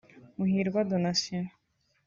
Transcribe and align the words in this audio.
Muhirwa 0.37 0.81
Donatien 0.89 1.45